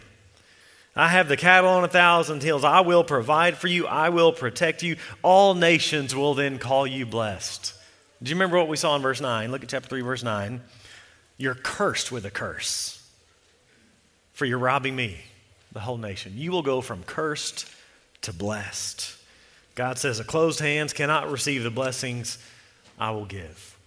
[0.99, 2.64] I have the cattle on a thousand hills.
[2.64, 3.86] I will provide for you.
[3.86, 4.96] I will protect you.
[5.22, 7.72] All nations will then call you blessed.
[8.20, 9.53] Do you remember what we saw in verse 9?
[9.53, 10.61] Look at chapter 3, verse 9.
[11.36, 13.01] You're cursed with a curse,
[14.32, 15.18] for you're robbing me,
[15.70, 16.32] the whole nation.
[16.34, 17.70] You will go from cursed
[18.22, 19.14] to blessed.
[19.76, 22.38] God says, A closed hands cannot receive the blessings
[22.99, 23.78] I will give.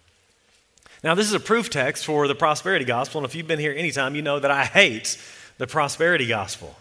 [1.03, 3.73] Now, this is a proof text for the prosperity gospel, and if you've been here
[3.73, 5.21] anytime, you know that I hate
[5.57, 6.73] the prosperity gospel.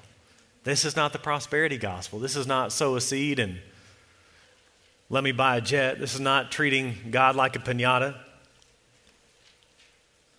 [0.64, 2.18] This is not the prosperity gospel.
[2.18, 3.58] This is not sow a seed and
[5.08, 5.98] let me buy a jet.
[5.98, 8.14] This is not treating God like a pinata.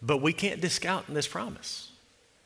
[0.01, 1.91] But we can't discount this promise.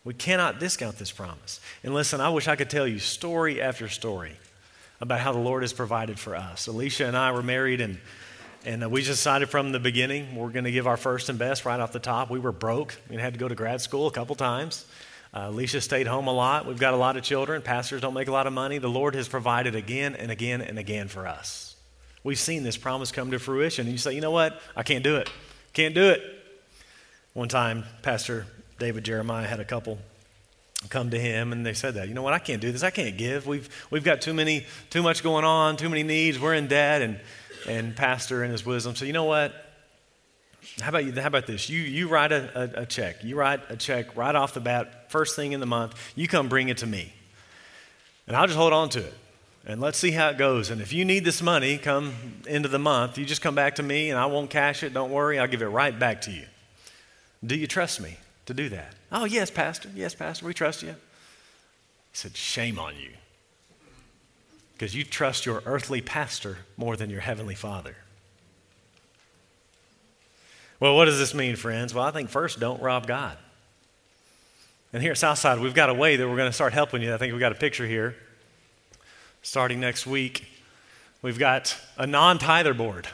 [0.04, 1.60] We cannot discount this promise.
[1.84, 4.34] And listen, I wish I could tell you story after story
[5.00, 6.68] about how the Lord has provided for us.
[6.68, 8.00] Alicia and I were married, and,
[8.66, 11.66] and uh, we decided from the beginning we're going to give our first and best
[11.66, 12.30] right off the top.
[12.30, 12.96] We were broke.
[13.10, 14.86] We had to go to grad school a couple times.
[15.36, 16.66] Uh, Alicia stayed home a lot.
[16.66, 17.62] We've got a lot of children.
[17.62, 18.78] Pastors don't make a lot of money.
[18.78, 21.76] The Lord has provided again and again and again for us.
[22.24, 23.86] We've seen this promise come to fruition.
[23.86, 24.62] And you say, you know what?
[24.78, 25.30] I can't do it.
[25.74, 26.22] Can't do it.
[27.34, 28.48] One time, Pastor
[28.80, 30.00] David Jeremiah had a couple
[30.90, 32.92] come to him and they said that you know what i can't do this i
[32.92, 36.54] can't give we've we've got too many too much going on too many needs we're
[36.54, 37.20] in debt and
[37.68, 39.75] and pastor in his wisdom said you know what
[40.82, 41.14] how about you?
[41.14, 41.70] How about this?
[41.70, 43.24] You you write a, a, a, check.
[43.24, 45.96] You write a check right off the bat, first thing in the month.
[46.16, 47.14] You come bring it to me,
[48.28, 49.14] and I'll just hold on to it,
[49.66, 50.70] and let's see how it goes.
[50.70, 52.14] And if you need this money, come
[52.48, 53.18] into the month.
[53.18, 54.94] You just come back to me, and I won't cash it.
[54.94, 56.46] Don't worry, I'll give it right back to you.
[57.46, 58.94] Do you trust me to do that?
[59.12, 59.90] Oh yes, pastor.
[59.96, 60.46] Yes, pastor.
[60.46, 60.90] We trust you.
[60.90, 63.12] He said, "Shame on you,
[64.74, 67.96] because you trust your earthly pastor more than your heavenly Father."
[70.80, 71.94] Well, what does this mean, friends?
[71.94, 73.38] Well, I think first, don't rob God.
[74.92, 77.14] And here at Southside, we've got a way that we're going to start helping you.
[77.14, 78.16] I think we've got a picture here.
[79.42, 80.48] Starting next week,
[81.22, 83.08] we've got a non tither board.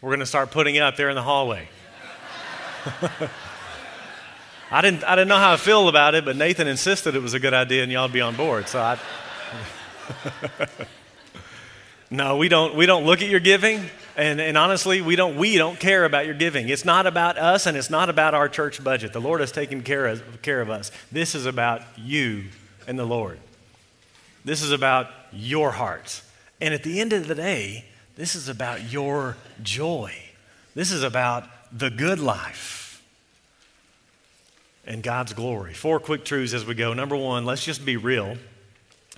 [0.00, 1.68] We're going to start putting it up there in the hallway.
[4.70, 7.32] I, didn't, I didn't know how I feel about it, but Nathan insisted it was
[7.34, 8.68] a good idea and y'all be on board.
[8.68, 8.98] So I.
[12.10, 13.88] no, we don't, we don't look at your giving.
[14.16, 16.68] And, and honestly, we don't, we don't care about your giving.
[16.68, 19.12] It's not about us and it's not about our church budget.
[19.12, 20.92] The Lord has taken care of, care of us.
[21.10, 22.44] This is about you
[22.86, 23.40] and the Lord.
[24.44, 26.22] This is about your hearts.
[26.60, 30.14] And at the end of the day, this is about your joy.
[30.74, 33.02] This is about the good life.
[34.86, 35.74] and God's glory.
[35.74, 36.92] Four quick truths as we go.
[36.92, 38.36] Number one, let's just be real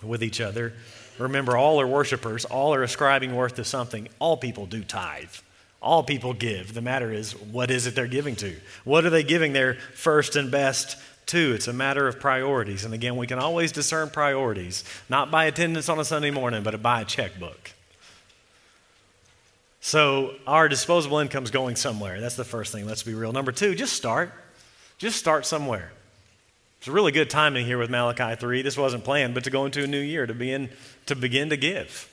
[0.02, 0.72] with each other.
[1.18, 4.08] Remember, all are worshipers, all are ascribing worth to something.
[4.18, 5.34] All people do tithe.
[5.80, 6.74] All people give.
[6.74, 8.54] The matter is, what is it they're giving to?
[8.84, 10.96] What are they giving their first and best
[11.26, 11.52] to?
[11.54, 12.84] It's a matter of priorities.
[12.84, 16.82] And again, we can always discern priorities, not by attendance on a Sunday morning, but
[16.82, 17.72] by a checkbook.
[19.80, 22.20] So our disposable income's going somewhere.
[22.20, 22.86] That's the first thing.
[22.86, 23.32] Let's be real.
[23.32, 24.32] Number two, just start.
[24.98, 25.92] Just start somewhere.
[26.86, 28.62] It's a really good timing here with Malachi 3.
[28.62, 30.70] This wasn't planned, but to go into a new year, to begin
[31.06, 32.08] to, begin to give.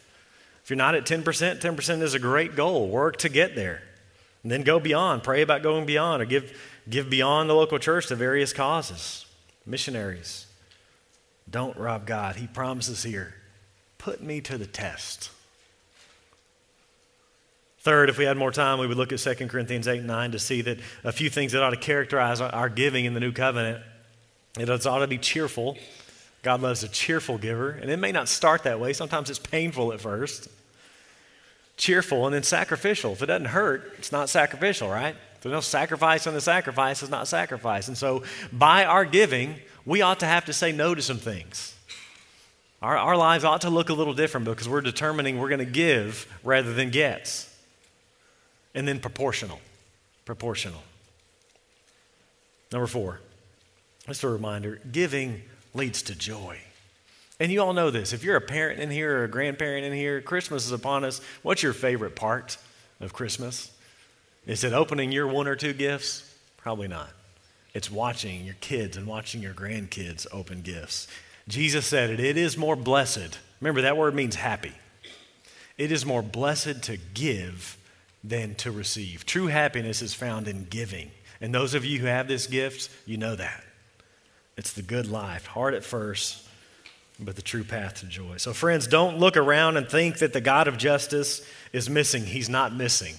[0.63, 2.87] If you're not at 10%, 10% is a great goal.
[2.87, 3.83] Work to get there.
[4.41, 5.21] And then go beyond.
[5.21, 6.59] Pray about going beyond or give,
[6.89, 9.27] give beyond the local church to various causes.
[9.63, 10.47] Missionaries.
[11.47, 12.37] Don't rob God.
[12.37, 13.35] He promises here
[13.99, 15.29] put me to the test.
[17.81, 20.31] Third, if we had more time, we would look at 2 Corinthians 8 and 9
[20.31, 23.31] to see that a few things that ought to characterize our giving in the new
[23.31, 23.83] covenant.
[24.57, 25.77] It ought to be cheerful.
[26.43, 28.93] God loves a cheerful giver, and it may not start that way.
[28.93, 30.47] Sometimes it's painful at first.
[31.77, 33.13] Cheerful and then sacrificial.
[33.13, 35.15] If it doesn't hurt, it's not sacrificial, right?
[35.35, 37.87] If there's no sacrifice on the sacrifice, it's not sacrifice.
[37.87, 41.75] And so, by our giving, we ought to have to say no to some things.
[42.81, 45.65] Our, our lives ought to look a little different because we're determining we're going to
[45.65, 47.47] give rather than get
[48.75, 49.59] and then proportional.
[50.25, 50.83] Proportional.
[52.71, 53.19] Number four,
[54.07, 55.41] just a reminder giving
[55.73, 56.59] leads to joy.
[57.39, 58.13] And you all know this.
[58.13, 61.19] If you're a parent in here or a grandparent in here, Christmas is upon us.
[61.41, 62.57] What's your favorite part
[62.99, 63.71] of Christmas?
[64.45, 66.35] Is it opening your one or two gifts?
[66.57, 67.09] Probably not.
[67.73, 71.07] It's watching your kids and watching your grandkids open gifts.
[71.47, 73.39] Jesus said it, it is more blessed.
[73.59, 74.73] Remember, that word means happy.
[75.77, 77.77] It is more blessed to give
[78.23, 79.25] than to receive.
[79.25, 81.11] True happiness is found in giving.
[81.41, 83.62] And those of you who have this gift, you know that.
[84.57, 86.47] It's the good life, hard at first,
[87.19, 88.37] but the true path to joy.
[88.37, 92.25] So, friends, don't look around and think that the God of justice is missing.
[92.25, 93.15] He's not missing.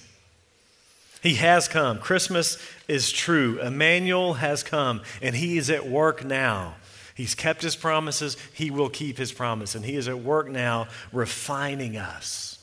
[1.21, 1.99] He has come.
[1.99, 2.57] Christmas
[2.87, 3.59] is true.
[3.59, 6.75] Emmanuel has come, and He is at work now.
[7.15, 8.37] He's kept His promises.
[8.53, 12.55] He will keep His promise, and He is at work now refining us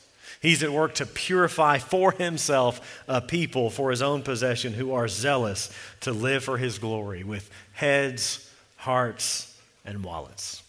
[0.43, 5.07] He's at work to purify for himself a people for his own possession who are
[5.07, 5.71] zealous
[6.01, 8.52] to live for his glory with heads,
[8.83, 10.62] hearts, and wallets.